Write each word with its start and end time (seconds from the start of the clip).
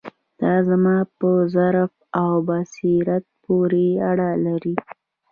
دا 0.41 0.53
زما 0.69 0.97
په 1.19 1.29
ظرف 1.55 1.93
او 2.21 2.31
بصیرت 2.47 3.25
پورې 3.43 3.87
اړه 4.09 4.29
لري. 4.45 4.75